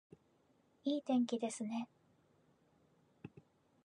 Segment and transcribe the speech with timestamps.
[0.83, 1.87] いい天気ですね